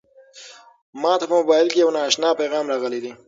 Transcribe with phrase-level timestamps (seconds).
[1.01, 3.11] ما ته په موبایل کې یو نااشنا پیغام راغلی دی.